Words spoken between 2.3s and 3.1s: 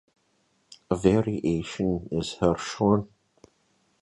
Hirshhorn.